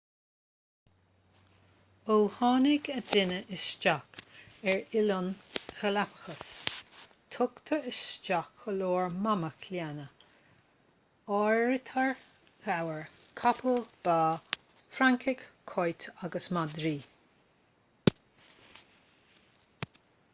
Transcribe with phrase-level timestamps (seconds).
[2.13, 4.21] ó tháinig an duine isteach
[4.71, 5.27] ar oileáin
[5.81, 6.41] galapagos
[7.35, 12.17] tugadh isteach go leor mamach lena n-áirítear
[12.65, 13.05] gabhair
[13.45, 14.19] capaill ba
[14.99, 16.97] francaigh cait agus madraí